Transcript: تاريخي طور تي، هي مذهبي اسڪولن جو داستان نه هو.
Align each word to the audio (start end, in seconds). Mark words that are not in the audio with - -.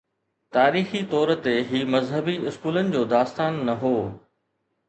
تاريخي 0.55 1.01
طور 1.11 1.33
تي، 1.47 1.53
هي 1.71 1.83
مذهبي 1.97 2.35
اسڪولن 2.53 2.91
جو 2.97 3.03
داستان 3.15 3.63
نه 3.69 3.79
هو. 3.85 3.93